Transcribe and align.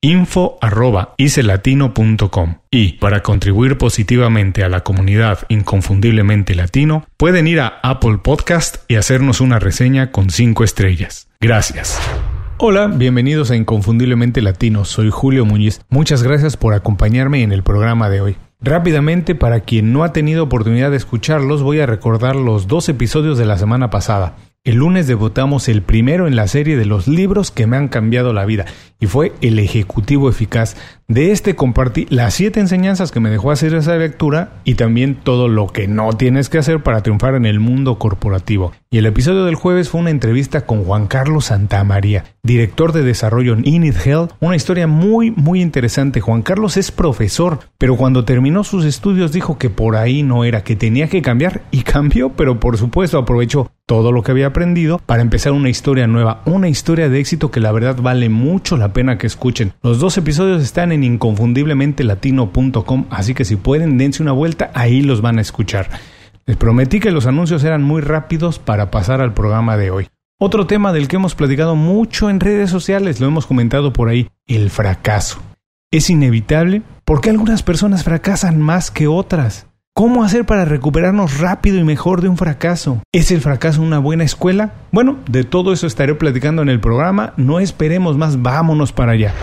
info.icelatino.com 0.00 2.54
y 2.70 2.92
para 2.94 3.22
contribuir 3.22 3.76
positivamente 3.78 4.62
a 4.62 4.68
la 4.68 4.84
comunidad 4.84 5.40
inconfundiblemente 5.48 6.54
latino 6.54 7.04
pueden 7.16 7.48
ir 7.48 7.58
a 7.60 7.80
Apple 7.82 8.18
Podcast 8.22 8.88
y 8.88 8.94
hacernos 8.94 9.40
una 9.40 9.58
reseña 9.58 10.12
con 10.12 10.30
5 10.30 10.62
estrellas. 10.62 11.26
Gracias. 11.40 12.00
Hola, 12.58 12.86
bienvenidos 12.88 13.50
a 13.52 13.56
Inconfundiblemente 13.56 14.42
Latino, 14.42 14.84
soy 14.84 15.10
Julio 15.10 15.44
Muñiz. 15.44 15.80
Muchas 15.90 16.24
gracias 16.24 16.56
por 16.56 16.74
acompañarme 16.74 17.42
en 17.42 17.52
el 17.52 17.62
programa 17.62 18.10
de 18.10 18.20
hoy. 18.20 18.36
Rápidamente, 18.60 19.36
para 19.36 19.60
quien 19.60 19.92
no 19.92 20.02
ha 20.02 20.12
tenido 20.12 20.42
oportunidad 20.42 20.90
de 20.90 20.96
escucharlos, 20.96 21.62
voy 21.62 21.78
a 21.78 21.86
recordar 21.86 22.34
los 22.34 22.66
dos 22.66 22.88
episodios 22.88 23.38
de 23.38 23.46
la 23.46 23.58
semana 23.58 23.90
pasada. 23.90 24.34
El 24.68 24.74
lunes 24.74 25.06
debutamos 25.06 25.66
el 25.70 25.80
primero 25.80 26.26
en 26.26 26.36
la 26.36 26.46
serie 26.46 26.76
de 26.76 26.84
los 26.84 27.08
libros 27.08 27.50
que 27.50 27.66
me 27.66 27.78
han 27.78 27.88
cambiado 27.88 28.34
la 28.34 28.44
vida 28.44 28.66
y 29.00 29.06
fue 29.06 29.32
El 29.40 29.58
Ejecutivo 29.58 30.28
Eficaz. 30.28 30.76
De 31.10 31.32
este 31.32 31.56
compartí 31.56 32.06
las 32.10 32.34
siete 32.34 32.60
enseñanzas 32.60 33.12
que 33.12 33.18
me 33.18 33.30
dejó 33.30 33.50
hacer 33.50 33.72
esa 33.72 33.96
lectura 33.96 34.60
y 34.64 34.74
también 34.74 35.14
todo 35.14 35.48
lo 35.48 35.68
que 35.68 35.88
no 35.88 36.12
tienes 36.12 36.50
que 36.50 36.58
hacer 36.58 36.82
para 36.82 37.02
triunfar 37.02 37.34
en 37.34 37.46
el 37.46 37.60
mundo 37.60 37.98
corporativo. 37.98 38.72
Y 38.90 38.98
el 38.98 39.06
episodio 39.06 39.46
del 39.46 39.54
jueves 39.54 39.88
fue 39.88 40.02
una 40.02 40.10
entrevista 40.10 40.66
con 40.66 40.84
Juan 40.84 41.06
Carlos 41.06 41.46
Santamaría, 41.46 42.24
director 42.42 42.92
de 42.92 43.04
desarrollo 43.04 43.54
en 43.54 43.66
Init 43.66 43.96
una 44.40 44.56
historia 44.56 44.86
muy 44.86 45.30
muy 45.30 45.62
interesante. 45.62 46.20
Juan 46.20 46.42
Carlos 46.42 46.76
es 46.76 46.90
profesor, 46.90 47.60
pero 47.78 47.96
cuando 47.96 48.26
terminó 48.26 48.62
sus 48.62 48.84
estudios 48.84 49.32
dijo 49.32 49.56
que 49.56 49.70
por 49.70 49.96
ahí 49.96 50.22
no 50.22 50.44
era, 50.44 50.62
que 50.62 50.76
tenía 50.76 51.08
que 51.08 51.22
cambiar 51.22 51.62
y 51.70 51.84
cambió, 51.84 52.30
pero 52.30 52.60
por 52.60 52.76
supuesto 52.76 53.16
aprovechó 53.16 53.70
todo 53.86 54.12
lo 54.12 54.22
que 54.22 54.32
había 54.32 54.48
aprendido 54.48 54.98
para 54.98 55.22
empezar 55.22 55.52
una 55.52 55.70
historia 55.70 56.06
nueva, 56.06 56.42
una 56.44 56.68
historia 56.68 57.08
de 57.08 57.20
éxito 57.20 57.50
que 57.50 57.60
la 57.60 57.72
verdad 57.72 57.96
vale 58.00 58.28
mucho 58.28 58.76
la 58.76 58.92
pena 58.92 59.16
que 59.16 59.26
escuchen. 59.26 59.72
Los 59.82 59.98
dos 59.98 60.18
episodios 60.18 60.62
están 60.62 60.92
en 60.92 60.97
inconfundiblementelatino.com, 61.04 63.06
así 63.10 63.34
que 63.34 63.44
si 63.44 63.56
pueden 63.56 63.98
dense 63.98 64.22
una 64.22 64.32
vuelta, 64.32 64.70
ahí 64.74 65.02
los 65.02 65.20
van 65.20 65.38
a 65.38 65.42
escuchar. 65.42 65.90
Les 66.46 66.56
prometí 66.56 67.00
que 67.00 67.10
los 67.10 67.26
anuncios 67.26 67.64
eran 67.64 67.82
muy 67.82 68.00
rápidos 68.00 68.58
para 68.58 68.90
pasar 68.90 69.20
al 69.20 69.34
programa 69.34 69.76
de 69.76 69.90
hoy. 69.90 70.08
Otro 70.40 70.66
tema 70.66 70.92
del 70.92 71.08
que 71.08 71.16
hemos 71.16 71.34
platicado 71.34 71.74
mucho 71.74 72.30
en 72.30 72.40
redes 72.40 72.70
sociales, 72.70 73.20
lo 73.20 73.26
hemos 73.26 73.46
comentado 73.46 73.92
por 73.92 74.08
ahí, 74.08 74.28
el 74.46 74.70
fracaso. 74.70 75.40
¿Es 75.90 76.10
inevitable? 76.10 76.82
¿Por 77.04 77.20
qué 77.20 77.30
algunas 77.30 77.62
personas 77.62 78.04
fracasan 78.04 78.60
más 78.60 78.90
que 78.90 79.08
otras? 79.08 79.68
¿Cómo 79.98 80.22
hacer 80.22 80.46
para 80.46 80.64
recuperarnos 80.64 81.38
rápido 81.38 81.76
y 81.78 81.82
mejor 81.82 82.20
de 82.20 82.28
un 82.28 82.36
fracaso? 82.36 83.02
¿Es 83.10 83.32
el 83.32 83.40
fracaso 83.40 83.82
una 83.82 83.98
buena 83.98 84.22
escuela? 84.22 84.74
Bueno, 84.92 85.16
de 85.28 85.42
todo 85.42 85.72
eso 85.72 85.88
estaré 85.88 86.14
platicando 86.14 86.62
en 86.62 86.68
el 86.68 86.78
programa. 86.78 87.34
No 87.36 87.58
esperemos 87.58 88.16
más, 88.16 88.40
vámonos 88.40 88.92
para 88.92 89.12
allá. 89.12 89.34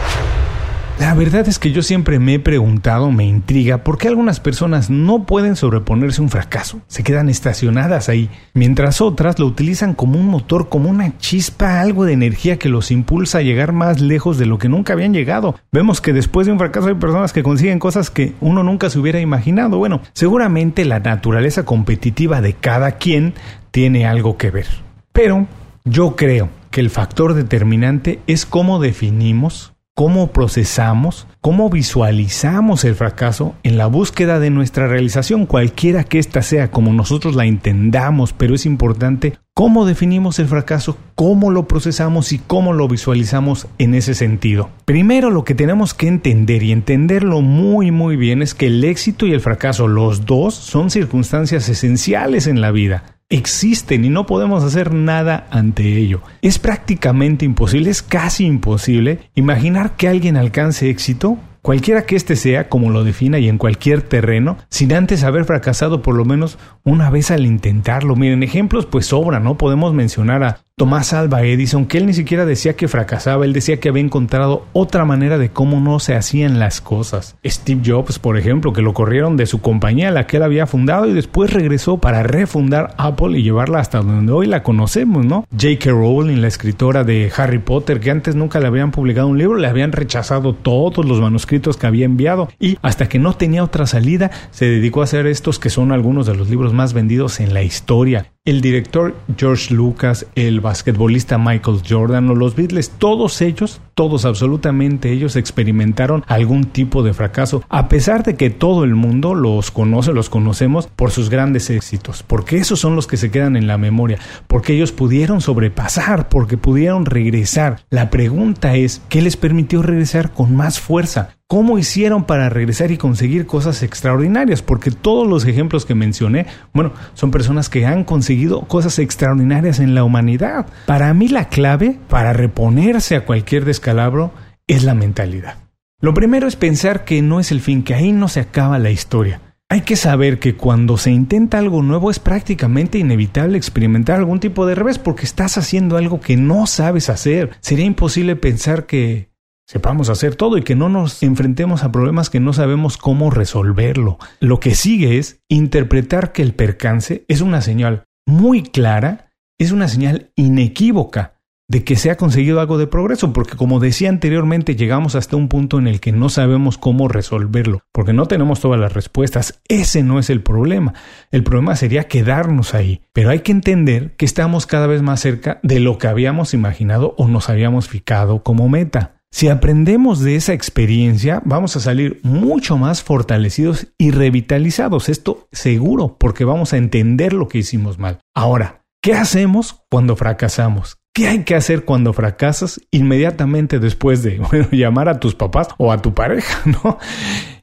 La 0.98 1.14
verdad 1.14 1.48
es 1.50 1.60
que 1.60 1.74
yo 1.74 1.82
siempre 1.82 2.20
me 2.20 2.36
he 2.36 2.40
preguntado, 2.40 3.12
me 3.12 3.26
intriga, 3.26 3.84
por 3.84 3.98
qué 3.98 4.08
algunas 4.08 4.40
personas 4.40 4.90
no 4.90 5.26
pueden 5.26 5.58
sobreponerse 5.58 6.22
a 6.22 6.24
un 6.24 6.30
fracaso, 6.30 6.82
se 6.88 7.04
quedan 7.04 7.28
estacionadas 7.28 8.08
ahí, 8.08 8.30
mientras 8.54 9.02
otras 9.02 9.38
lo 9.38 9.46
utilizan 9.46 9.94
como 9.94 10.18
un 10.18 10.28
motor, 10.28 10.70
como 10.70 10.90
una 10.90 11.18
chispa, 11.18 11.82
algo 11.82 12.06
de 12.06 12.14
energía 12.14 12.58
que 12.58 12.70
los 12.70 12.92
impulsa 12.92 13.40
a 13.40 13.42
llegar 13.42 13.74
más 13.74 14.00
lejos 14.00 14.38
de 14.38 14.46
lo 14.46 14.58
que 14.58 14.70
nunca 14.70 14.94
habían 14.94 15.14
llegado. 15.14 15.56
Vemos 15.74 16.00
que 16.00 16.14
después 16.14 16.48
de 16.48 16.54
un 16.54 16.60
fracaso 16.60 16.88
hay 16.88 16.96
personas 16.96 17.34
que 17.34 17.44
consiguen 17.44 17.80
cosas 17.80 18.10
que 18.10 18.34
uno 18.40 18.64
nunca 18.64 18.90
se 18.90 18.98
hubiera 18.98 19.20
imaginado. 19.20 19.78
Bueno, 19.78 20.02
seguramente 20.14 20.86
la 20.86 21.00
naturaleza 21.00 21.66
competitiva 21.66 22.40
de 22.40 22.54
cada 22.54 22.94
quien 22.94 23.34
tiene 23.72 24.08
algo 24.08 24.38
que 24.38 24.50
ver. 24.50 24.68
Pero 25.12 25.46
yo 25.84 26.16
creo 26.16 26.50
que 26.72 26.80
el 26.80 26.90
factor 26.90 27.34
determinante 27.34 28.22
es 28.28 28.46
cómo 28.46 28.80
definimos 28.80 29.75
cómo 29.96 30.34
procesamos, 30.34 31.26
cómo 31.40 31.70
visualizamos 31.70 32.84
el 32.84 32.96
fracaso 32.96 33.56
en 33.64 33.78
la 33.78 33.88
búsqueda 33.88 34.40
de 34.40 34.50
nuestra 34.50 34.88
realización, 34.88 35.46
cualquiera 35.46 36.04
que 36.04 36.20
ésta 36.20 36.42
sea, 36.42 36.70
como 36.70 36.92
nosotros 36.92 37.34
la 37.34 37.46
entendamos, 37.46 38.34
pero 38.34 38.56
es 38.56 38.66
importante 38.66 39.38
cómo 39.54 39.86
definimos 39.86 40.38
el 40.40 40.48
fracaso, 40.48 40.98
cómo 41.16 41.50
lo 41.50 41.70
procesamos 41.70 42.34
y 42.34 42.40
cómo 42.40 42.74
lo 42.74 42.90
visualizamos 42.90 43.68
en 43.78 43.96
ese 43.96 44.16
sentido. 44.16 44.70
Primero 44.84 45.30
lo 45.30 45.46
que 45.46 45.56
tenemos 45.56 45.94
que 45.94 46.10
entender 46.10 46.62
y 46.62 46.74
entenderlo 46.74 47.40
muy 47.40 47.92
muy 47.92 48.18
bien 48.18 48.42
es 48.42 48.54
que 48.54 48.68
el 48.68 48.84
éxito 48.84 49.26
y 49.26 49.32
el 49.32 49.40
fracaso, 49.40 49.88
los 49.88 50.26
dos, 50.26 50.56
son 50.56 50.92
circunstancias 50.92 51.70
esenciales 51.70 52.48
en 52.48 52.60
la 52.60 52.72
vida 52.72 53.15
existen 53.30 54.06
y 54.06 54.10
no 54.10 54.26
podemos 54.26 54.64
hacer 54.64 54.94
nada 54.94 55.48
ante 55.50 55.98
ello. 55.98 56.22
Es 56.42 56.60
prácticamente 56.60 57.46
imposible, 57.46 57.90
es 57.90 58.02
casi 58.02 58.46
imposible 58.46 59.30
imaginar 59.36 59.96
que 59.96 60.08
alguien 60.08 60.38
alcance 60.38 60.90
éxito, 60.90 61.38
cualquiera 61.62 62.06
que 62.06 62.16
éste 62.16 62.36
sea, 62.36 62.70
como 62.70 62.92
lo 62.92 63.04
defina 63.04 63.40
y 63.40 63.50
en 63.50 63.58
cualquier 63.58 64.04
terreno, 64.04 64.58
sin 64.70 64.94
antes 64.94 65.24
haber 65.24 65.46
fracasado 65.46 66.02
por 66.02 66.16
lo 66.16 66.26
menos 66.26 66.60
una 66.84 67.10
vez 67.10 67.32
al 67.32 67.46
intentarlo. 67.46 68.16
Miren, 68.16 68.44
ejemplos 68.44 68.86
pues 68.86 69.08
sobran, 69.08 69.44
¿no? 69.44 69.58
Podemos 69.58 69.94
mencionar 69.94 70.44
a 70.44 70.65
Tomás 70.78 71.14
Alba 71.14 71.42
Edison, 71.44 71.86
que 71.86 71.98
él 71.98 72.06
ni 72.06 72.14
siquiera 72.14 72.46
decía 72.46 72.76
que 72.76 72.90
fracasaba, 72.90 73.46
él 73.46 73.54
decía 73.54 73.80
que 73.80 73.88
había 73.88 74.04
encontrado 74.04 74.66
otra 74.74 75.06
manera 75.06 75.38
de 75.38 75.48
cómo 75.48 75.80
no 75.80 76.02
se 76.02 76.16
hacían 76.16 76.60
las 76.60 76.82
cosas. 76.82 77.38
Steve 77.46 77.82
Jobs, 77.86 78.20
por 78.20 78.38
ejemplo, 78.38 78.74
que 78.74 78.82
lo 78.82 78.94
corrieron 78.94 79.38
de 79.38 79.46
su 79.46 79.62
compañía, 79.62 80.12
la 80.12 80.28
que 80.28 80.36
él 80.36 80.44
había 80.44 80.68
fundado, 80.68 81.08
y 81.08 81.14
después 81.14 81.54
regresó 81.54 82.00
para 82.00 82.24
refundar 82.24 82.94
Apple 82.98 83.40
y 83.40 83.44
llevarla 83.44 83.80
hasta 83.80 84.02
donde 84.02 84.34
hoy 84.34 84.48
la 84.48 84.64
conocemos, 84.64 85.26
¿no? 85.26 85.46
J.K. 85.52 85.92
Rowling, 85.92 86.42
la 86.42 86.50
escritora 86.50 87.06
de 87.06 87.32
Harry 87.38 87.60
Potter, 87.60 88.02
que 88.02 88.12
antes 88.12 88.36
nunca 88.36 88.60
le 88.60 88.68
habían 88.68 88.92
publicado 88.92 89.30
un 89.30 89.38
libro, 89.38 89.56
le 89.56 89.70
habían 89.70 89.94
rechazado 89.94 90.54
todos 90.56 91.06
los 91.06 91.22
manuscritos 91.22 91.78
que 91.78 91.88
había 91.88 92.04
enviado, 92.04 92.50
y 92.60 92.78
hasta 92.82 93.08
que 93.08 93.18
no 93.18 93.32
tenía 93.38 93.64
otra 93.64 93.88
salida, 93.88 94.30
se 94.52 94.66
dedicó 94.66 95.00
a 95.00 95.06
hacer 95.06 95.26
estos 95.26 95.58
que 95.58 95.70
son 95.70 95.94
algunos 95.94 96.26
de 96.26 96.36
los 96.36 96.50
libros 96.50 96.74
más 96.74 96.92
vendidos 96.92 97.40
en 97.40 97.54
la 97.54 97.64
historia. 97.64 98.35
El 98.46 98.62
director 98.62 99.16
George 99.36 99.74
Lucas, 99.74 100.28
el 100.36 100.62
basquetbolista 100.62 101.40
Michael 101.40 101.82
Jordan 101.90 102.30
o 102.30 102.36
los 102.36 102.56
Beatles, 102.56 102.92
todos 102.92 103.42
ellos, 103.42 103.82
todos 103.96 104.24
absolutamente 104.24 105.12
ellos 105.12 105.36
experimentaron 105.36 106.24
algún 106.28 106.66
tipo 106.66 107.02
de 107.02 107.16
fracaso, 107.16 107.64
a 107.70 107.88
pesar 107.88 108.22
de 108.22 108.36
que 108.36 108.52
todo 108.52 108.84
el 108.84 108.94
mundo 108.94 109.34
los 109.34 109.72
conoce, 109.72 110.14
los 110.14 110.30
conocemos 110.30 110.86
por 110.96 111.10
sus 111.10 111.32
grandes 111.32 111.72
éxitos, 111.72 112.22
porque 112.22 112.58
esos 112.58 112.80
son 112.80 112.96
los 112.96 113.08
que 113.08 113.18
se 113.18 113.32
quedan 113.32 113.56
en 113.56 113.66
la 113.66 113.80
memoria, 113.80 114.20
porque 114.46 114.74
ellos 114.74 114.92
pudieron 114.92 115.42
sobrepasar, 115.42 116.30
porque 116.30 116.56
pudieron 116.56 117.08
regresar. 117.08 117.80
La 117.90 118.12
pregunta 118.12 118.76
es, 118.76 119.02
¿qué 119.10 119.24
les 119.24 119.38
permitió 119.38 119.82
regresar 119.82 120.34
con 120.34 120.56
más 120.56 120.80
fuerza, 120.80 121.32
cómo 121.48 121.78
hicieron 121.78 122.24
para 122.24 122.50
regresar 122.50 122.92
y 122.92 122.98
conseguir 122.98 123.46
cosas 123.46 123.84
extraordinarias, 123.84 124.62
porque 124.62 124.92
todos 124.92 125.28
los 125.28 125.46
ejemplos 125.46 125.86
que 125.86 125.96
mencioné, 125.96 126.48
bueno, 126.74 126.94
son 127.14 127.32
personas 127.32 127.70
que 127.70 127.86
han 127.86 128.04
conseguido 128.04 128.62
cosas 128.62 129.00
extraordinarias 129.00 129.80
en 129.80 129.96
la 129.96 130.04
humanidad. 130.04 130.66
Para 130.86 131.14
mí 131.14 131.28
la 131.28 131.50
clave 131.50 132.00
para 132.10 132.34
reponerse 132.34 133.16
a 133.16 133.26
cualquier 133.26 133.66
descalabro 133.66 134.32
es 134.68 134.84
la 134.84 134.96
mentalidad. 134.96 135.58
Lo 136.02 136.14
primero 136.14 136.48
es 136.48 136.56
pensar 136.56 137.06
que 137.06 137.22
no 137.22 137.40
es 137.40 137.52
el 137.52 137.62
fin, 137.62 137.84
que 137.84 137.94
ahí 137.94 138.12
no 138.12 138.28
se 138.28 138.40
acaba 138.40 138.80
la 138.80 138.92
historia. 138.92 139.42
Hay 139.70 139.82
que 139.82 139.96
saber 139.96 140.38
que 140.38 140.56
cuando 140.56 140.98
se 140.98 141.10
intenta 141.10 141.58
algo 141.58 141.82
nuevo 141.82 142.12
es 142.12 142.20
prácticamente 142.20 143.00
inevitable 143.00 143.58
experimentar 143.58 144.18
algún 144.18 144.40
tipo 144.40 144.68
de 144.68 144.76
revés 144.76 145.00
porque 145.00 145.26
estás 145.26 145.58
haciendo 145.58 145.98
algo 145.98 146.22
que 146.22 146.38
no 146.38 146.68
sabes 146.68 147.10
hacer. 147.10 147.52
Sería 147.62 147.86
imposible 147.86 148.36
pensar 148.36 148.86
que 148.86 149.30
sepamos 149.68 150.10
hacer 150.10 150.36
todo 150.36 150.58
y 150.58 150.64
que 150.64 150.76
no 150.76 150.90
nos 150.90 151.22
enfrentemos 151.24 151.84
a 151.84 151.92
problemas 151.92 152.30
que 152.30 152.40
no 152.40 152.54
sabemos 152.54 152.98
cómo 152.98 153.30
resolverlo. 153.30 154.18
Lo 154.40 154.60
que 154.60 154.76
sigue 154.76 155.18
es 155.18 155.42
interpretar 155.50 156.32
que 156.32 156.42
el 156.42 156.54
percance 156.54 157.26
es 157.28 157.42
una 157.42 157.62
señal 157.62 158.06
muy 158.26 158.64
clara, 158.64 159.32
es 159.60 159.72
una 159.72 159.88
señal 159.88 160.32
inequívoca 160.36 161.36
de 161.68 161.84
que 161.84 161.96
se 161.96 162.12
ha 162.12 162.18
conseguido 162.18 162.60
algo 162.60 162.78
de 162.78 162.88
progreso, 162.88 163.34
porque 163.34 163.56
como 163.56 163.80
decía 163.80 164.10
anteriormente, 164.10 164.76
llegamos 164.76 165.16
hasta 165.16 165.36
un 165.36 165.48
punto 165.48 165.80
en 165.80 165.88
el 165.88 166.00
que 166.00 166.12
no 166.12 166.30
sabemos 166.30 166.78
cómo 166.78 167.08
resolverlo, 167.08 167.82
porque 167.92 168.14
no 168.14 168.28
tenemos 168.28 168.60
todas 168.60 168.80
las 168.80 168.94
respuestas. 168.94 169.62
Ese 169.68 170.04
no 170.04 170.20
es 170.20 170.30
el 170.30 170.44
problema. 170.44 170.94
El 171.32 171.44
problema 171.44 171.76
sería 171.76 172.08
quedarnos 172.08 172.76
ahí. 172.76 173.02
Pero 173.14 173.32
hay 173.32 173.40
que 173.40 173.52
entender 173.52 174.16
que 174.16 174.26
estamos 174.26 174.68
cada 174.68 174.88
vez 174.88 175.02
más 175.02 175.22
cerca 175.22 175.60
de 175.64 175.80
lo 175.80 175.98
que 175.98 176.08
habíamos 176.08 176.54
imaginado 176.54 177.16
o 177.18 177.28
nos 177.28 177.50
habíamos 177.50 177.88
fijado 177.90 178.44
como 178.44 178.70
meta. 178.70 179.15
Si 179.36 179.50
aprendemos 179.50 180.22
de 180.22 180.38
esa 180.38 180.54
experiencia, 180.54 181.42
vamos 181.44 181.76
a 181.76 181.82
salir 181.82 182.22
mucho 182.24 182.78
más 182.78 183.04
fortalecidos 183.04 183.88
y 183.98 184.12
revitalizados. 184.12 185.10
Esto 185.10 185.50
seguro, 185.52 186.16
porque 186.18 186.46
vamos 186.46 186.72
a 186.72 186.78
entender 186.78 187.34
lo 187.34 187.50
que 187.50 187.58
hicimos 187.58 188.00
mal. 188.00 188.22
Ahora, 188.34 188.86
¿qué 189.02 189.14
hacemos 189.14 189.84
cuando 189.92 190.16
fracasamos? 190.16 191.00
¿Qué 191.14 191.28
hay 191.28 191.44
que 191.44 191.54
hacer 191.54 191.84
cuando 191.84 192.14
fracasas 192.14 192.80
inmediatamente 192.92 193.80
después 193.80 194.24
de 194.24 194.40
llamar 194.72 195.10
a 195.10 195.20
tus 195.20 195.36
papás 195.36 195.68
o 195.78 195.92
a 195.92 196.02
tu 196.02 196.14
pareja? 196.14 196.62
¿no? 196.66 196.98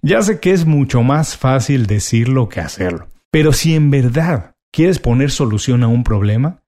Ya 0.02 0.20
sé 0.20 0.40
que 0.40 0.50
es 0.50 0.66
mucho 0.66 1.02
más 1.02 1.38
fácil 1.38 1.86
decirlo 1.86 2.50
que 2.50 2.60
hacerlo. 2.60 3.08
Pero 3.30 3.54
si 3.54 3.74
en 3.74 3.90
verdad 3.90 4.56
quieres 4.74 4.98
poner 4.98 5.30
solución 5.30 5.84
a 5.84 5.88
un 5.88 6.04
problema, 6.04 6.60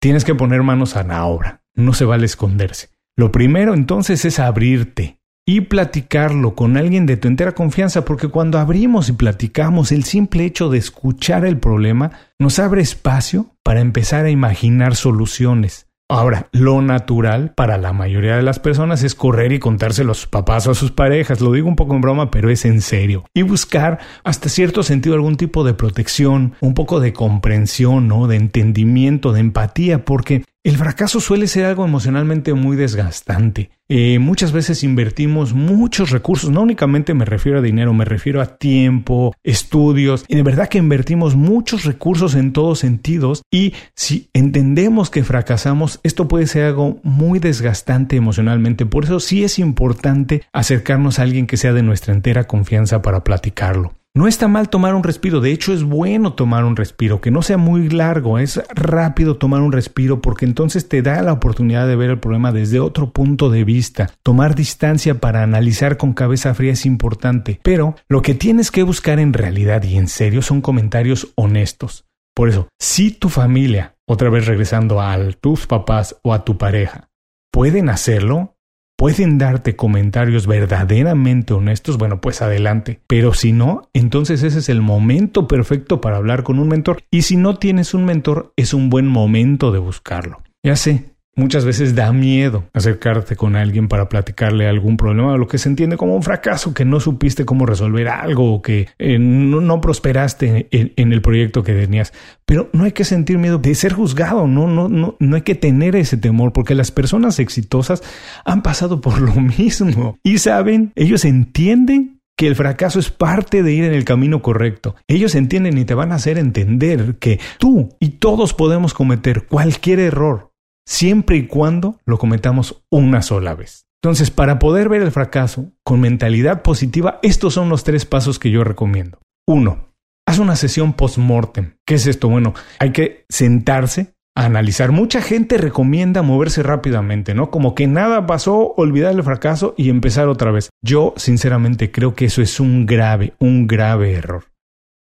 tienes 0.00 0.24
que 0.24 0.34
poner 0.34 0.64
manos 0.64 0.96
a 0.96 1.04
la 1.04 1.24
obra. 1.24 1.62
No 1.76 1.92
se 1.92 2.04
vale 2.04 2.26
esconderse. 2.26 2.88
Lo 3.20 3.30
primero 3.32 3.74
entonces 3.74 4.24
es 4.24 4.38
abrirte 4.38 5.18
y 5.46 5.60
platicarlo 5.60 6.54
con 6.54 6.78
alguien 6.78 7.04
de 7.04 7.18
tu 7.18 7.28
entera 7.28 7.52
confianza, 7.52 8.06
porque 8.06 8.28
cuando 8.28 8.58
abrimos 8.58 9.10
y 9.10 9.12
platicamos, 9.12 9.92
el 9.92 10.04
simple 10.04 10.46
hecho 10.46 10.70
de 10.70 10.78
escuchar 10.78 11.44
el 11.44 11.58
problema 11.58 12.12
nos 12.38 12.58
abre 12.58 12.80
espacio 12.80 13.54
para 13.62 13.80
empezar 13.80 14.24
a 14.24 14.30
imaginar 14.30 14.96
soluciones. 14.96 15.86
Ahora, 16.08 16.48
lo 16.50 16.80
natural 16.80 17.52
para 17.54 17.76
la 17.76 17.92
mayoría 17.92 18.36
de 18.36 18.42
las 18.42 18.58
personas 18.58 19.02
es 19.04 19.14
correr 19.14 19.52
y 19.52 19.60
contárselo 19.60 20.12
a 20.12 20.14
sus 20.16 20.26
papás 20.26 20.66
o 20.66 20.70
a 20.70 20.74
sus 20.74 20.90
parejas. 20.90 21.42
Lo 21.42 21.52
digo 21.52 21.68
un 21.68 21.76
poco 21.76 21.94
en 21.94 22.00
broma, 22.00 22.30
pero 22.30 22.50
es 22.50 22.64
en 22.64 22.80
serio. 22.80 23.26
Y 23.34 23.42
buscar 23.42 23.98
hasta 24.24 24.48
cierto 24.48 24.82
sentido 24.82 25.14
algún 25.14 25.36
tipo 25.36 25.62
de 25.62 25.74
protección, 25.74 26.54
un 26.60 26.72
poco 26.72 26.98
de 26.98 27.12
comprensión, 27.12 28.08
¿no? 28.08 28.26
De 28.26 28.36
entendimiento, 28.36 29.32
de 29.32 29.40
empatía, 29.40 30.04
porque 30.04 30.42
el 30.62 30.76
fracaso 30.76 31.20
suele 31.20 31.46
ser 31.46 31.64
algo 31.64 31.84
emocionalmente 31.84 32.52
muy 32.52 32.76
desgastante. 32.76 33.70
Eh, 33.88 34.18
muchas 34.18 34.52
veces 34.52 34.84
invertimos 34.84 35.54
muchos 35.54 36.10
recursos, 36.10 36.50
no 36.50 36.62
únicamente 36.62 37.14
me 37.14 37.24
refiero 37.24 37.58
a 37.58 37.62
dinero, 37.62 37.92
me 37.94 38.04
refiero 38.04 38.40
a 38.40 38.58
tiempo, 38.58 39.34
estudios, 39.42 40.24
y 40.28 40.36
de 40.36 40.42
verdad 40.42 40.68
que 40.68 40.78
invertimos 40.78 41.34
muchos 41.34 41.84
recursos 41.84 42.34
en 42.34 42.52
todos 42.52 42.78
sentidos 42.78 43.42
y 43.50 43.74
si 43.96 44.28
entendemos 44.32 45.10
que 45.10 45.24
fracasamos, 45.24 45.98
esto 46.02 46.28
puede 46.28 46.46
ser 46.46 46.64
algo 46.64 47.00
muy 47.02 47.38
desgastante 47.38 48.16
emocionalmente. 48.16 48.86
Por 48.86 49.04
eso 49.04 49.18
sí 49.18 49.42
es 49.42 49.58
importante 49.58 50.42
acercarnos 50.52 51.18
a 51.18 51.22
alguien 51.22 51.46
que 51.46 51.56
sea 51.56 51.72
de 51.72 51.82
nuestra 51.82 52.14
entera 52.14 52.46
confianza 52.46 53.02
para 53.02 53.24
platicarlo. 53.24 53.94
No 54.12 54.26
está 54.26 54.48
mal 54.48 54.70
tomar 54.70 54.96
un 54.96 55.04
respiro, 55.04 55.40
de 55.40 55.52
hecho 55.52 55.72
es 55.72 55.84
bueno 55.84 56.32
tomar 56.32 56.64
un 56.64 56.74
respiro, 56.74 57.20
que 57.20 57.30
no 57.30 57.42
sea 57.42 57.58
muy 57.58 57.88
largo, 57.88 58.40
es 58.40 58.60
rápido 58.74 59.36
tomar 59.36 59.60
un 59.60 59.70
respiro 59.70 60.20
porque 60.20 60.46
entonces 60.46 60.88
te 60.88 61.00
da 61.00 61.22
la 61.22 61.32
oportunidad 61.32 61.86
de 61.86 61.94
ver 61.94 62.10
el 62.10 62.18
problema 62.18 62.50
desde 62.50 62.80
otro 62.80 63.12
punto 63.12 63.50
de 63.50 63.62
vista. 63.62 64.10
Tomar 64.24 64.56
distancia 64.56 65.20
para 65.20 65.44
analizar 65.44 65.96
con 65.96 66.12
cabeza 66.12 66.54
fría 66.54 66.72
es 66.72 66.86
importante, 66.86 67.60
pero 67.62 67.94
lo 68.08 68.20
que 68.20 68.34
tienes 68.34 68.72
que 68.72 68.82
buscar 68.82 69.20
en 69.20 69.32
realidad 69.32 69.84
y 69.84 69.96
en 69.96 70.08
serio 70.08 70.42
son 70.42 70.60
comentarios 70.60 71.28
honestos. 71.36 72.04
Por 72.34 72.48
eso, 72.48 72.66
si 72.80 73.12
tu 73.12 73.28
familia, 73.28 73.94
otra 74.08 74.28
vez 74.28 74.46
regresando 74.46 75.00
a 75.00 75.18
tus 75.40 75.68
papás 75.68 76.16
o 76.24 76.34
a 76.34 76.44
tu 76.44 76.58
pareja, 76.58 77.10
pueden 77.52 77.88
hacerlo, 77.88 78.56
pueden 79.00 79.38
darte 79.38 79.76
comentarios 79.76 80.46
verdaderamente 80.46 81.54
honestos, 81.54 81.96
bueno, 81.96 82.20
pues 82.20 82.42
adelante. 82.42 83.00
Pero 83.06 83.32
si 83.32 83.50
no, 83.50 83.88
entonces 83.94 84.42
ese 84.42 84.58
es 84.58 84.68
el 84.68 84.82
momento 84.82 85.48
perfecto 85.48 86.02
para 86.02 86.18
hablar 86.18 86.42
con 86.42 86.58
un 86.58 86.68
mentor. 86.68 86.98
Y 87.10 87.22
si 87.22 87.38
no 87.38 87.56
tienes 87.56 87.94
un 87.94 88.04
mentor, 88.04 88.52
es 88.56 88.74
un 88.74 88.90
buen 88.90 89.06
momento 89.06 89.72
de 89.72 89.78
buscarlo. 89.78 90.42
Ya 90.62 90.76
sé, 90.76 91.14
Muchas 91.40 91.64
veces 91.64 91.94
da 91.94 92.12
miedo 92.12 92.64
acercarte 92.74 93.34
con 93.34 93.56
alguien 93.56 93.88
para 93.88 94.10
platicarle 94.10 94.68
algún 94.68 94.98
problema, 94.98 95.38
lo 95.38 95.48
que 95.48 95.56
se 95.56 95.70
entiende 95.70 95.96
como 95.96 96.14
un 96.14 96.22
fracaso, 96.22 96.74
que 96.74 96.84
no 96.84 97.00
supiste 97.00 97.46
cómo 97.46 97.64
resolver 97.64 98.08
algo 98.08 98.52
o 98.52 98.60
que 98.60 98.88
eh, 98.98 99.18
no, 99.18 99.80
prosperaste 99.80 100.68
en, 100.70 101.12
el 101.12 101.22
proyecto 101.22 101.62
que 101.62 101.72
tenías. 101.72 102.12
Pero 102.44 102.68
no 102.74 102.84
hay 102.84 102.92
que 102.92 103.04
sentir 103.04 103.38
miedo 103.38 103.56
de 103.56 103.74
ser 103.74 103.94
juzgado, 103.94 104.46
no, 104.46 104.66
no, 104.66 104.90
no, 104.90 105.16
no 105.18 105.34
hay 105.34 105.40
que 105.40 105.54
tener 105.54 105.96
ese 105.96 106.18
temor, 106.18 106.52
porque 106.52 106.74
las 106.74 106.90
personas 106.90 107.38
exitosas 107.38 108.02
han 108.44 108.62
pasado 108.62 109.00
por 109.00 109.18
lo 109.18 109.32
mismo 109.36 110.18
y 110.22 110.36
saben, 110.36 110.92
ellos 110.94 111.24
entienden 111.24 112.20
que 112.36 112.48
el 112.48 112.54
fracaso 112.54 112.98
es 112.98 113.10
parte 113.10 113.62
de 113.62 113.72
ir 113.72 113.84
en 113.84 113.94
el 113.94 114.04
camino 114.04 114.42
correcto. 114.42 114.94
Ellos 115.08 115.34
entienden 115.34 115.78
y 115.78 115.86
te 115.86 115.94
van 115.94 116.12
a 116.12 116.16
hacer 116.16 116.36
entender 116.36 117.16
que 117.18 117.40
tú 117.58 117.96
y 117.98 118.10
todos 118.18 118.52
podemos 118.52 118.92
cometer 118.92 119.46
cualquier 119.46 120.00
error 120.00 120.49
siempre 120.90 121.36
y 121.36 121.46
cuando 121.46 122.00
lo 122.04 122.18
cometamos 122.18 122.82
una 122.90 123.22
sola 123.22 123.54
vez. 123.54 123.86
Entonces, 124.02 124.30
para 124.30 124.58
poder 124.58 124.88
ver 124.88 125.02
el 125.02 125.12
fracaso 125.12 125.70
con 125.84 126.00
mentalidad 126.00 126.62
positiva, 126.62 127.20
estos 127.22 127.54
son 127.54 127.68
los 127.68 127.84
tres 127.84 128.06
pasos 128.06 128.38
que 128.38 128.50
yo 128.50 128.64
recomiendo. 128.64 129.20
Uno, 129.46 129.92
haz 130.26 130.38
una 130.38 130.56
sesión 130.56 130.94
post-mortem. 130.94 131.74
¿Qué 131.86 131.94
es 131.94 132.06
esto? 132.06 132.28
Bueno, 132.28 132.54
hay 132.80 132.90
que 132.90 133.24
sentarse 133.28 134.14
a 134.34 134.46
analizar. 134.46 134.90
Mucha 134.90 135.22
gente 135.22 135.58
recomienda 135.58 136.22
moverse 136.22 136.62
rápidamente, 136.62 137.34
¿no? 137.34 137.50
Como 137.50 137.74
que 137.74 137.86
nada 137.86 138.26
pasó, 138.26 138.74
olvidar 138.76 139.14
el 139.14 139.22
fracaso 139.22 139.74
y 139.76 139.90
empezar 139.90 140.28
otra 140.28 140.50
vez. 140.50 140.70
Yo, 140.82 141.14
sinceramente, 141.16 141.92
creo 141.92 142.14
que 142.14 142.24
eso 142.24 142.42
es 142.42 142.58
un 142.58 142.86
grave, 142.86 143.34
un 143.38 143.68
grave 143.68 144.14
error. 144.14 144.46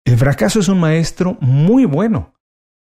El 0.07 0.17
fracaso 0.17 0.61
es 0.61 0.69
un 0.69 0.81
maestro 0.81 1.37
muy 1.41 1.85
bueno 1.85 2.34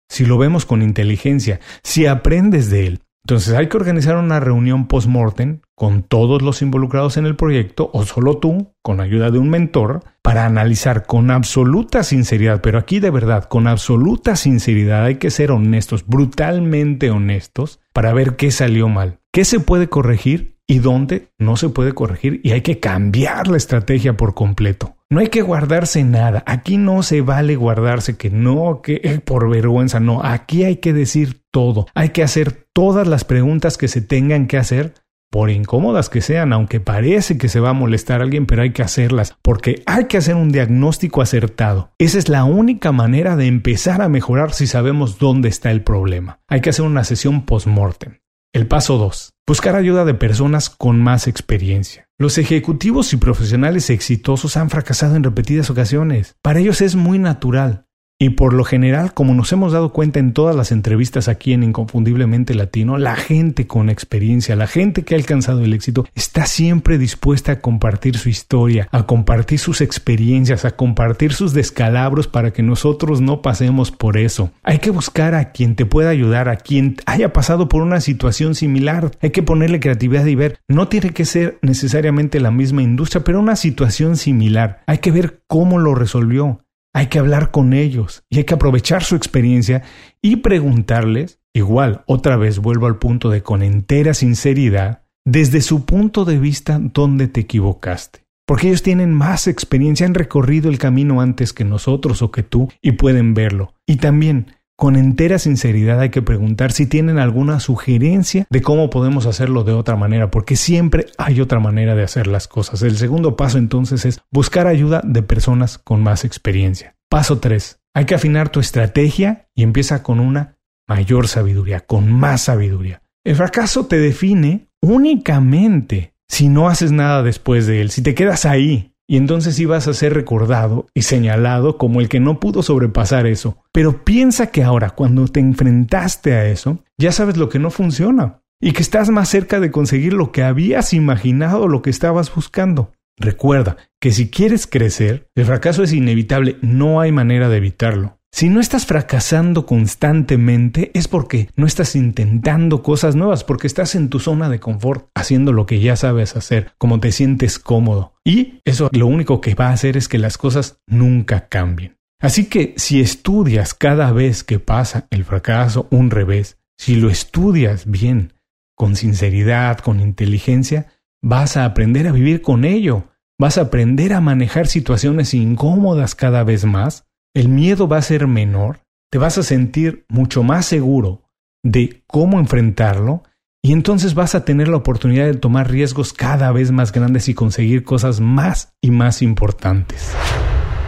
si 0.09 0.25
lo 0.25 0.39
vemos 0.39 0.67
con 0.67 0.83
inteligencia, 0.83 1.61
si 1.83 2.07
aprendes 2.07 2.71
de 2.71 2.87
él. 2.87 3.01
Entonces 3.27 3.55
hay 3.55 3.69
que 3.69 3.79
organizar 3.79 4.19
una 4.19 4.39
reunión 4.39 4.87
post-mortem 4.87 5.61
con 5.75 6.03
todos 6.03 6.43
los 6.43 6.61
involucrados 6.61 7.17
en 7.17 7.25
el 7.25 7.37
proyecto 7.37 7.91
o 7.95 8.05
solo 8.05 8.37
tú, 8.37 8.75
con 8.83 9.01
ayuda 9.01 9.31
de 9.31 9.39
un 9.39 9.49
mentor, 9.49 10.05
para 10.21 10.45
analizar 10.45 11.07
con 11.07 11.31
absoluta 11.31 12.03
sinceridad, 12.03 12.61
pero 12.61 12.79
aquí 12.79 13.01
de 13.01 13.11
verdad, 13.11 13.45
con 13.45 13.67
absoluta 13.67 14.37
sinceridad 14.37 15.05
hay 15.05 15.15
que 15.15 15.31
ser 15.31 15.53
honestos, 15.53 16.05
brutalmente 16.07 17.11
honestos, 17.11 17.81
para 17.95 18.13
ver 18.13 18.37
qué 18.37 18.51
salió 18.51 18.91
mal, 18.91 19.21
qué 19.33 19.47
se 19.47 19.59
puede 19.59 19.89
corregir 19.89 20.59
y 20.67 20.81
dónde 20.81 21.29
no 21.39 21.57
se 21.57 21.71
puede 21.71 21.93
corregir 21.93 22.43
y 22.45 22.51
hay 22.51 22.61
que 22.61 22.79
cambiar 22.79 23.49
la 23.49 23.57
estrategia 23.57 24.19
por 24.19 24.35
completo. 24.35 24.97
No 25.15 25.21
hay 25.21 25.29
que 25.29 25.43
guardarse 25.43 26.03
nada. 26.03 26.43
Aquí 26.45 26.77
no 26.77 27.05
se 27.05 27.21
vale 27.21 27.55
guardarse 27.55 28.17
que 28.17 28.31
no, 28.31 28.81
que 28.83 29.23
por 29.25 29.49
vergüenza. 29.49 30.01
No, 30.01 30.21
aquí 30.25 30.65
hay 30.65 30.79
que 30.79 30.93
decir 30.93 31.41
todo. 31.53 31.87
Hay 31.95 32.09
que 32.09 32.25
hacer 32.25 32.67
todas 32.73 33.07
las 33.07 33.23
preguntas 33.23 33.79
que 33.79 33.87
se 33.87 34.01
tengan 34.01 34.49
que 34.49 34.57
hacer, 34.57 34.95
por 35.31 35.51
incómodas 35.51 36.11
que 36.11 36.21
sean, 36.21 36.53
aunque 36.53 36.81
parece 36.81 37.39
que 37.39 37.49
se 37.49 37.61
va 37.61 37.71
a 37.71 37.75
molestar 37.75 38.23
a 38.23 38.25
alguien, 38.25 38.47
pero 38.47 38.63
hay 38.63 38.73
que 38.73 38.83
hacerlas, 38.83 39.37
porque 39.41 39.85
hay 39.87 40.07
que 40.07 40.17
hacer 40.17 40.35
un 40.35 40.51
diagnóstico 40.51 41.23
acertado. 41.23 41.93
Esa 41.99 42.19
es 42.19 42.29
la 42.29 42.43
única 42.43 42.91
manera 42.91 43.37
de 43.37 43.47
empezar 43.47 44.03
a 44.03 44.09
mejorar 44.09 44.53
si 44.53 44.67
sabemos 44.67 45.21
dónde 45.21 45.49
está 45.49 45.71
el 45.71 45.83
problema. 45.83 46.41
Hay 46.49 46.61
que 46.61 46.71
hacer 46.71 46.85
una 46.85 47.05
sesión 47.05 47.47
post-mortem. 47.47 48.19
El 48.55 48.69
paso 48.69 48.99
2. 48.99 49.33
Buscar 49.49 49.75
ayuda 49.75 50.05
de 50.05 50.15
personas 50.15 50.71
con 50.71 51.03
más 51.03 51.27
experiencia. 51.27 52.07
Los 52.21 52.39
ejecutivos 52.39 53.13
y 53.13 53.17
profesionales 53.17 53.91
exitosos 53.91 54.57
han 54.57 54.71
fracasado 54.71 55.17
en 55.17 55.25
repetidas 55.25 55.71
ocasiones. 55.71 56.37
Para 56.41 56.61
ellos 56.61 56.81
es 56.81 56.95
muy 56.95 57.19
natural. 57.19 57.87
Y 58.17 58.31
por 58.31 58.53
lo 58.53 58.63
general, 58.63 59.13
como 59.13 59.35
nos 59.35 59.53
hemos 59.53 59.73
dado 59.73 59.93
cuenta 59.93 60.21
en 60.21 60.33
todas 60.33 60.55
las 60.55 60.71
entrevistas 60.71 61.27
aquí 61.27 61.53
en 61.53 61.65
Inconfundiblemente 61.65 62.55
Latino, 62.55 62.97
la 62.97 63.17
gente 63.17 63.67
con 63.67 63.91
experiencia, 63.91 64.55
la 64.55 64.69
gente 64.69 65.03
que 65.03 65.15
ha 65.15 65.19
alcanzado 65.19 65.63
el 65.65 65.73
éxito, 65.73 66.07
está 66.15 66.47
siempre 66.47 66.97
dispuesta 66.97 67.53
a 67.53 67.61
compartir 67.61 68.17
su 68.17 68.29
historia, 68.29 68.89
a 68.93 69.05
compartir 69.07 69.59
sus 69.59 69.81
experiencias, 69.81 70.65
a 70.65 70.77
compartir 70.77 71.33
sus 71.33 71.55
descalabros 71.55 72.29
para 72.29 72.53
que 72.53 72.63
nosotros 72.63 73.21
no 73.21 73.43
pasemos 73.43 73.91
por 73.91 74.17
eso. 74.17 74.53
Hay 74.63 74.79
que 74.79 74.91
buscar 74.91 75.35
a 75.35 75.51
quien 75.51 75.75
te 75.75 75.85
pueda 75.85 76.11
ayudar, 76.11 76.49
a 76.49 76.57
quien 76.57 76.97
haya 77.07 77.33
pasado 77.33 77.69
por 77.69 77.83
una 77.83 78.01
situación 78.01 78.55
similar. 78.55 79.11
Hay 79.23 79.31
que 79.31 79.43
ponerle 79.43 79.81
creatividad 79.81 80.25
y 80.27 80.37
ver, 80.37 80.61
no 80.69 80.87
tiene 80.87 81.11
que 81.11 81.25
ser 81.25 81.59
necesariamente 81.63 82.39
la 82.39 82.53
misma 82.53 82.81
industria, 82.81 83.25
pero 83.25 83.41
una 83.41 83.57
situación 83.57 84.17
similar. 84.17 84.83
Hay 84.87 84.99
que 84.99 85.11
ver 85.11 85.41
cómo 85.49 85.81
lo 85.81 85.97
resolvió 85.97 86.64
hay 86.95 87.09
que 87.09 87.19
hablar 87.19 87.51
con 87.51 87.75
ellos 87.75 88.25
y 88.31 88.39
hay 88.39 88.45
que 88.45 88.55
aprovechar 88.55 89.03
su 89.03 89.17
experiencia 89.17 89.83
y 90.23 90.37
preguntarles, 90.37 91.41
igual, 91.53 92.05
otra 92.07 92.37
vez 92.37 92.61
vuelvo 92.61 92.87
al 92.87 92.99
punto 92.99 93.29
de 93.29 93.43
con 93.43 93.63
entera 93.63 94.15
sinceridad, 94.15 95.03
desde 95.27 95.61
su 95.61 95.85
punto 95.85 96.25
de 96.25 96.39
vista, 96.39 96.79
dónde 96.81 97.27
te 97.29 97.41
equivocaste. 97.41 98.25
Porque 98.47 98.69
ellos 98.69 98.83
tienen 98.83 99.13
más 99.13 99.49
experiencia, 99.49 100.07
han 100.07 100.15
recorrido 100.15 100.71
el 100.71 100.79
camino 100.79 101.21
antes 101.21 101.53
que 101.53 101.65
nosotros 101.65 102.23
o 102.23 102.31
que 102.31 102.43
tú 102.43 102.69
y 102.81 102.93
pueden 102.93 103.35
verlo. 103.35 103.75
Y 103.87 103.97
también, 103.97 104.53
con 104.77 104.97
entera 104.97 105.39
sinceridad 105.39 106.01
hay 106.01 106.11
que 106.11 106.23
preguntar 106.23 106.73
si 106.73 106.87
tienen 106.87 107.19
alguna 107.19 107.61
sugerencia 107.61 108.47
de 108.51 108.63
cómo 108.63 108.91
podemos 108.91 109.27
hacerlo 109.27 109.65
de 109.65 109.73
otra 109.73 109.97
manera, 109.97 110.31
porque 110.31 110.57
siempre 110.57 111.07
hay 111.17 111.41
otra 111.41 111.61
manera 111.61 111.95
de 111.95 112.03
hacer 112.03 112.27
las 112.27 112.49
cosas. 112.49 112.83
El 112.83 112.97
segundo 112.97 113.37
paso 113.37 113.59
entonces 113.59 114.05
es 114.05 114.21
buscar 114.31 114.67
ayuda 114.67 115.01
de 115.05 115.23
personas 115.23 115.79
con 115.79 116.03
más 116.03 116.25
experiencia. 116.25 116.97
Paso 117.09 117.39
3. 117.39 117.81
Hay 117.95 118.07
que 118.07 118.17
afinar 118.17 118.49
tu 118.49 118.61
estrategia 118.61 119.49
y 119.55 119.63
empieza 119.63 120.03
con 120.03 120.19
una 120.19 120.59
mayor 120.89 121.29
sabiduría, 121.29 121.81
con 121.81 122.11
más 122.13 122.43
sabiduría. 122.43 123.03
El 123.25 123.37
fracaso 123.37 123.87
te 123.87 123.99
define 123.99 124.69
únicamente 124.83 126.15
si 126.29 126.49
no 126.49 126.69
haces 126.69 126.91
nada 126.91 127.23
después 127.23 127.67
de 127.67 127.81
él, 127.81 127.91
si 127.91 128.03
te 128.03 128.15
quedas 128.15 128.45
ahí, 128.45 128.94
y 129.07 129.17
entonces 129.17 129.59
ibas 129.59 129.87
a 129.87 129.95
ser 129.95 130.15
recordado 130.15 130.87
y 130.95 131.03
señalado 131.03 131.77
como 131.79 132.01
el 132.01 132.09
que 132.09 132.21
no 132.21 132.41
pudo 132.41 132.63
sobrepasar 132.63 133.27
eso. 133.27 133.59
Pero 133.73 134.05
piensa 134.05 134.49
que 134.49 134.63
ahora, 134.63 134.91
cuando 134.91 135.27
te 135.29 135.41
enfrentaste 135.41 136.35
a 136.35 136.47
eso, 136.47 136.79
ya 136.99 137.13
sabes 137.13 137.37
lo 137.37 137.49
que 137.49 137.59
no 137.59 137.71
funciona 137.71 138.41
y 138.61 138.73
que 138.73 138.83
estás 138.83 139.11
más 139.11 139.29
cerca 139.29 139.61
de 139.61 139.71
conseguir 139.71 140.15
lo 140.15 140.33
que 140.33 140.43
habías 140.43 140.95
imaginado, 140.95 141.69
lo 141.69 141.83
que 141.83 141.91
estabas 141.91 142.35
buscando. 142.35 142.93
Recuerda 143.17 143.77
que 144.01 144.11
si 144.11 144.31
quieres 144.31 144.67
crecer, 144.67 145.29
el 145.35 145.45
fracaso 145.45 145.83
es 145.83 145.93
inevitable, 145.93 146.57
no 146.63 147.01
hay 147.01 147.13
manera 147.13 147.49
de 147.49 147.59
evitarlo. 147.59 148.19
Si 148.35 148.49
no 148.49 148.59
estás 148.59 148.85
fracasando 148.85 149.65
constantemente 149.65 150.91
es 150.95 151.07
porque 151.07 151.51
no 151.55 151.69
estás 151.69 151.95
intentando 151.95 152.83
cosas 152.83 153.15
nuevas, 153.15 153.45
porque 153.45 153.69
estás 153.69 153.95
en 153.95 154.09
tu 154.09 154.19
zona 154.19 154.49
de 154.49 154.59
confort 154.59 155.09
haciendo 155.15 155.53
lo 155.53 155.67
que 155.67 155.79
ya 155.79 155.95
sabes 155.95 156.35
hacer, 156.35 156.73
como 156.77 156.99
te 156.99 157.13
sientes 157.13 157.61
cómodo. 157.61 158.15
Y 158.25 158.61
eso 158.65 158.89
lo 158.91 159.07
único 159.07 159.41
que 159.41 159.55
va 159.55 159.69
a 159.69 159.73
hacer 159.73 159.97
es 159.97 160.09
que 160.09 160.19
las 160.19 160.37
cosas 160.37 160.81
nunca 160.89 161.47
cambien. 161.47 161.97
Así 162.21 162.47
que 162.47 162.75
si 162.77 163.01
estudias 163.01 163.73
cada 163.73 164.11
vez 164.11 164.43
que 164.43 164.59
pasa 164.59 165.07
el 165.11 165.25
fracaso 165.25 165.87
un 165.93 166.11
revés, 166.11 166.59
si 166.77 166.97
lo 166.97 167.11
estudias 167.11 167.89
bien, 167.89 168.33
con 168.75 168.97
sinceridad, 168.97 169.79
con 169.79 170.01
inteligencia, 170.01 170.89
vas 171.23 171.57
a 171.57 171.65
aprender 171.65 172.09
a 172.09 172.13
vivir 172.13 172.43
con 172.43 172.65
ello, 172.65 173.05
vas 173.39 173.59
a 173.59 173.61
aprender 173.61 174.13
a 174.13 174.21
manejar 174.21 174.67
situaciones 174.67 175.35
incómodas 175.35 176.17
cada 176.17 176.43
vez 176.43 176.65
más 176.65 177.07
el 177.35 177.49
miedo 177.49 177.89
va 177.89 177.99
a 177.99 178.03
ser 178.03 178.27
menor, 178.29 178.81
te 179.11 179.19
vas 179.19 179.39
a 179.39 179.43
sentir 179.43 180.07
mucho 180.09 180.43
más 180.43 180.67
seguro 180.67 181.23
de 181.65 182.03
cómo 182.07 182.39
enfrentarlo 182.39 183.25
y 183.63 183.73
entonces 183.73 184.15
vas 184.15 184.35
a 184.35 184.45
tener 184.45 184.69
la 184.69 184.77
oportunidad 184.77 185.27
de 185.27 185.35
tomar 185.35 185.71
riesgos 185.71 186.13
cada 186.13 186.53
vez 186.53 186.71
más 186.71 186.93
grandes 186.93 187.29
y 187.29 187.35
conseguir 187.35 187.83
cosas 187.83 188.21
más 188.21 188.75
y 188.81 188.91
más 188.91 189.23
importantes. 189.23 190.13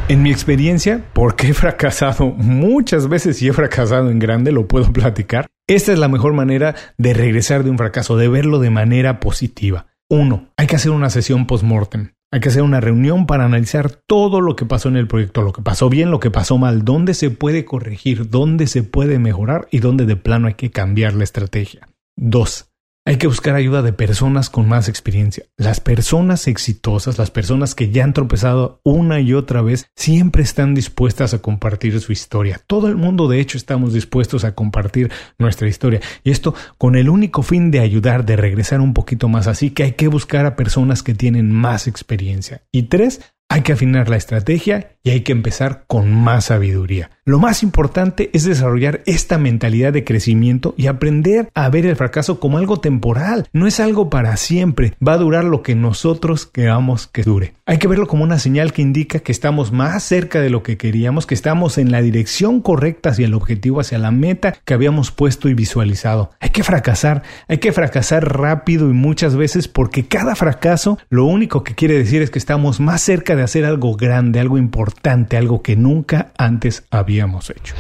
En 0.09 0.23
mi 0.23 0.31
experiencia, 0.31 1.05
porque 1.15 1.49
he 1.49 1.55
fracasado 1.55 2.27
muchas 2.27 3.09
veces 3.09 3.43
y 3.43 3.49
he 3.49 3.53
fracasado 3.53 4.11
en 4.11 4.21
grande, 4.21 4.53
lo 4.53 4.69
puedo 4.69 4.93
platicar, 4.93 5.49
esta 5.67 5.93
es 5.93 5.99
la 5.99 6.09
mejor 6.09 6.33
manera 6.33 6.77
de 6.97 7.13
regresar 7.13 7.65
de 7.65 7.71
un 7.71 7.79
fracaso, 7.79 8.17
de 8.17 8.29
verlo 8.29 8.61
de 8.61 8.71
manera 8.71 9.19
positiva. 9.19 9.87
Uno, 10.09 10.53
hay 10.57 10.69
que 10.69 10.77
hacer 10.77 10.93
una 10.93 11.11
sesión 11.11 11.49
post-mortem. 11.49 12.13
Hay 12.33 12.41
que 12.41 12.49
hacer 12.49 12.63
una 12.63 12.81
reunión 12.81 13.27
para 13.27 13.45
analizar 13.45 13.91
todo 13.91 14.41
lo 14.41 14.57
que 14.57 14.67
pasó 14.67 14.89
en 14.89 14.97
el 14.97 15.07
proyecto, 15.07 15.43
lo 15.43 15.53
que 15.53 15.63
pasó 15.63 15.89
bien, 15.89 16.11
lo 16.11 16.19
que 16.19 16.33
pasó 16.33 16.59
mal, 16.59 16.85
dónde 16.85 17.15
se 17.15 17.31
puede 17.31 17.65
corregir, 17.65 18.29
dónde 18.29 18.67
se 18.67 18.83
puede 18.83 19.19
mejorar 19.19 19.69
y 19.71 19.79
dónde 19.79 20.07
de 20.07 20.17
plano 20.17 20.49
hay 20.49 20.55
que 20.55 20.71
cambiar 20.71 21.15
la 21.15 21.25
estrategia. 21.25 21.89
Dos, 22.17 22.73
hay 23.07 23.19
que 23.19 23.29
buscar 23.29 23.55
ayuda 23.55 23.83
de 23.83 23.93
personas 23.93 24.51
con 24.51 24.69
más 24.69 24.89
experiencia. 24.89 25.45
Las 25.57 25.79
personas 25.79 26.49
exitosas, 26.49 27.19
las 27.19 27.31
personas 27.31 27.77
que 27.77 27.91
ya 27.91 28.03
han 28.03 28.13
tropezado 28.13 28.81
una 28.83 29.21
y 29.21 29.33
otra 29.33 29.63
vez, 29.63 29.87
siempre 29.95 30.43
están 30.43 30.75
dispuestas 30.75 31.33
a 31.33 31.39
compartir 31.39 32.01
su 32.01 32.11
historia. 32.11 32.61
Todo 32.67 32.89
el 32.89 32.97
mundo, 32.97 33.29
de 33.29 33.39
hecho, 33.39 33.59
estamos 33.59 33.93
dispuestos 33.93 34.43
a 34.45 34.57
compartir 34.57 35.13
nuestra 35.39 35.69
historia. 35.69 36.01
Y 36.25 36.33
esto 36.33 36.57
con 36.79 36.97
el 36.97 37.09
único 37.09 37.43
fin 37.43 37.71
de 37.71 37.79
ayudar, 37.79 38.27
de 38.27 38.35
regresar 38.35 38.81
un 38.81 38.93
poquito 38.93 39.29
más. 39.29 39.47
Así 39.47 39.71
que 39.71 39.85
hay 39.85 39.93
que 39.93 40.09
buscar 40.09 40.45
a 40.45 40.57
personas 40.57 41.05
que 41.05 41.15
tienen 41.15 41.53
más 41.53 41.87
experiencia. 41.87 42.63
Y 42.73 42.85
tres, 42.85 43.21
hay 43.49 43.63
que 43.63 43.73
afinar 43.73 44.09
la 44.09 44.17
estrategia 44.17 44.91
y 45.03 45.11
hay 45.11 45.21
que 45.21 45.31
empezar 45.31 45.85
con 45.87 46.13
más 46.13 46.47
sabiduría. 46.47 47.11
Lo 47.25 47.39
más 47.39 47.63
importante 47.63 48.29
es 48.33 48.45
desarrollar 48.45 49.03
esta 49.07 49.39
mentalidad 49.39 49.93
de 49.93 50.03
crecimiento 50.03 50.75
y 50.77 50.89
aprender 50.89 51.49
a 51.55 51.69
ver 51.69 51.87
el 51.87 51.95
fracaso 51.95 52.41
como 52.41 52.59
algo 52.59 52.81
temporal. 52.81 53.49
No 53.53 53.69
es 53.69 53.79
algo 53.79 54.11
para 54.11 54.37
siempre. 54.37 54.95
Va 55.07 55.13
a 55.13 55.19
durar 55.19 55.45
lo 55.45 55.63
que 55.63 55.77
nosotros 55.77 56.47
queramos 56.47 57.07
que 57.07 57.23
dure. 57.23 57.55
Hay 57.67 57.79
que 57.79 57.87
verlo 57.87 58.09
como 58.09 58.25
una 58.25 58.41
señal 58.41 58.73
que 58.73 58.83
indica 58.83 59.21
que 59.21 59.31
estamos 59.31 59.71
más 59.71 60.03
cerca 60.03 60.41
de 60.41 60.51
lo 60.51 60.65
que 60.65 60.77
queríamos, 60.77 61.27
que 61.27 61.35
estamos 61.35 61.79
en 61.79 61.93
la 61.93 62.03
dirección 62.03 62.61
correcta 62.61 63.11
hacia 63.11 63.27
el 63.27 63.35
objetivo, 63.35 63.81
hacia 63.81 63.99
la 63.99 64.11
meta 64.11 64.57
que 64.65 64.75
habíamos 64.75 65.13
puesto 65.13 65.49
y 65.49 65.55
visualizado. 65.55 66.31
Hay 66.41 66.51
que 66.51 66.65
fracasar. 66.65 67.23
Hay 67.47 67.59
que 67.59 67.73
fracasar 67.73 68.37
rápido 68.37 68.91
y 68.91 68.93
muchas 68.93 69.37
veces 69.37 69.69
porque 69.69 70.07
cada 70.07 70.35
fracaso 70.35 70.99
lo 71.11 71.27
único 71.27 71.63
que 71.63 71.77
quiere 71.77 71.97
decir 71.97 72.23
es 72.23 72.31
que 72.31 72.41
estamos 72.41 72.81
más 72.81 73.03
cerca 73.03 73.36
de 73.37 73.43
hacer 73.43 73.65
algo 73.65 73.95
grande, 73.97 74.41
algo 74.41 74.59
importante, 74.59 75.37
algo 75.37 75.63
que 75.63 75.77
nunca 75.77 76.33
antes 76.37 76.85
habíamos 76.91 77.51
hecho. 77.51 77.75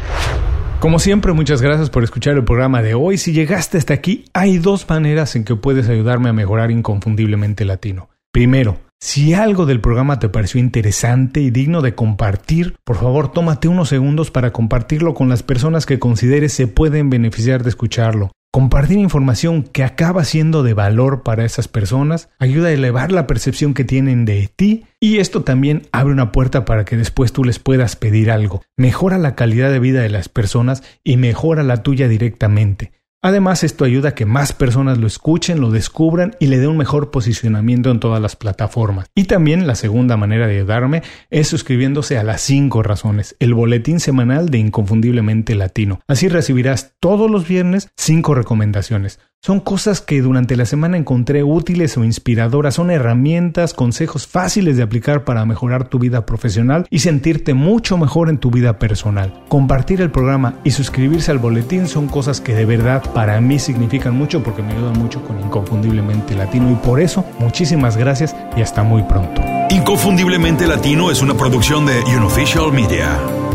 Como 0.78 0.98
siempre, 0.98 1.32
muchas 1.32 1.62
gracias 1.62 1.90
por 1.90 2.04
escuchar 2.04 2.36
el 2.36 2.44
programa 2.44 2.82
de 2.82 2.94
hoy. 2.94 3.18
Si 3.18 3.32
llegaste 3.32 3.78
hasta 3.78 3.94
aquí, 3.94 4.26
hay 4.34 4.58
dos 4.58 4.88
maneras 4.88 5.34
en 5.34 5.44
que 5.44 5.56
puedes 5.56 5.88
ayudarme 5.88 6.28
a 6.28 6.34
mejorar 6.34 6.70
inconfundiblemente 6.70 7.64
latino. 7.64 8.10
Primero, 8.30 8.76
si 9.00 9.34
algo 9.34 9.66
del 9.66 9.80
programa 9.80 10.18
te 10.18 10.28
pareció 10.28 10.60
interesante 10.60 11.40
y 11.40 11.50
digno 11.50 11.80
de 11.80 11.94
compartir, 11.94 12.76
por 12.84 12.96
favor 12.96 13.32
tómate 13.32 13.68
unos 13.68 13.88
segundos 13.88 14.30
para 14.30 14.52
compartirlo 14.52 15.14
con 15.14 15.28
las 15.28 15.42
personas 15.42 15.86
que 15.86 15.98
consideres 15.98 16.52
se 16.52 16.66
pueden 16.66 17.10
beneficiar 17.10 17.62
de 17.62 17.70
escucharlo. 17.70 18.32
Compartir 18.56 18.96
información 18.96 19.64
que 19.64 19.84
acaba 19.84 20.24
siendo 20.24 20.62
de 20.62 20.72
valor 20.72 21.22
para 21.22 21.44
esas 21.44 21.68
personas 21.68 22.30
ayuda 22.38 22.68
a 22.68 22.72
elevar 22.72 23.12
la 23.12 23.26
percepción 23.26 23.74
que 23.74 23.84
tienen 23.84 24.24
de 24.24 24.48
ti 24.48 24.86
y 24.98 25.18
esto 25.18 25.42
también 25.42 25.82
abre 25.92 26.14
una 26.14 26.32
puerta 26.32 26.64
para 26.64 26.86
que 26.86 26.96
después 26.96 27.34
tú 27.34 27.44
les 27.44 27.58
puedas 27.58 27.96
pedir 27.96 28.30
algo. 28.30 28.62
Mejora 28.78 29.18
la 29.18 29.34
calidad 29.34 29.70
de 29.70 29.78
vida 29.78 30.00
de 30.00 30.08
las 30.08 30.30
personas 30.30 30.82
y 31.04 31.18
mejora 31.18 31.64
la 31.64 31.82
tuya 31.82 32.08
directamente. 32.08 32.92
Además, 33.26 33.64
esto 33.64 33.84
ayuda 33.84 34.10
a 34.10 34.14
que 34.14 34.24
más 34.24 34.52
personas 34.52 34.98
lo 34.98 35.08
escuchen, 35.08 35.60
lo 35.60 35.72
descubran 35.72 36.36
y 36.38 36.46
le 36.46 36.58
dé 36.58 36.68
un 36.68 36.76
mejor 36.76 37.10
posicionamiento 37.10 37.90
en 37.90 37.98
todas 37.98 38.22
las 38.22 38.36
plataformas. 38.36 39.10
Y 39.16 39.24
también 39.24 39.66
la 39.66 39.74
segunda 39.74 40.16
manera 40.16 40.46
de 40.46 40.58
ayudarme 40.58 41.02
es 41.30 41.48
suscribiéndose 41.48 42.18
a 42.18 42.22
las 42.22 42.40
5 42.42 42.84
razones, 42.84 43.34
el 43.40 43.52
boletín 43.52 43.98
semanal 43.98 44.48
de 44.50 44.58
Inconfundiblemente 44.58 45.56
Latino. 45.56 45.98
Así 46.06 46.28
recibirás 46.28 46.92
todos 47.00 47.28
los 47.28 47.48
viernes 47.48 47.88
5 47.96 48.32
recomendaciones. 48.36 49.18
Son 49.42 49.60
cosas 49.60 50.00
que 50.00 50.20
durante 50.22 50.56
la 50.56 50.66
semana 50.66 50.96
encontré 50.96 51.44
útiles 51.44 51.96
o 51.96 52.02
inspiradoras, 52.04 52.74
son 52.74 52.90
herramientas, 52.90 53.74
consejos 53.74 54.26
fáciles 54.26 54.76
de 54.76 54.82
aplicar 54.82 55.24
para 55.24 55.44
mejorar 55.44 55.88
tu 55.88 56.00
vida 56.00 56.26
profesional 56.26 56.86
y 56.90 56.98
sentirte 56.98 57.54
mucho 57.54 57.96
mejor 57.96 58.28
en 58.28 58.38
tu 58.38 58.50
vida 58.50 58.80
personal. 58.80 59.44
Compartir 59.48 60.00
el 60.00 60.10
programa 60.10 60.54
y 60.64 60.72
suscribirse 60.72 61.30
al 61.30 61.38
boletín 61.38 61.86
son 61.86 62.08
cosas 62.08 62.40
que 62.40 62.54
de 62.54 62.64
verdad 62.64 63.04
para 63.14 63.40
mí 63.40 63.60
significan 63.60 64.16
mucho 64.16 64.42
porque 64.42 64.62
me 64.62 64.72
ayudan 64.72 64.98
mucho 64.98 65.22
con 65.22 65.38
Inconfundiblemente 65.38 66.34
Latino 66.34 66.72
y 66.72 66.74
por 66.74 67.00
eso 67.00 67.24
muchísimas 67.38 67.96
gracias 67.96 68.34
y 68.56 68.62
hasta 68.62 68.82
muy 68.82 69.04
pronto. 69.04 69.42
Inconfundiblemente 69.70 70.66
Latino 70.66 71.10
es 71.10 71.22
una 71.22 71.34
producción 71.34 71.86
de 71.86 72.00
Unofficial 72.16 72.72
Media. 72.72 73.16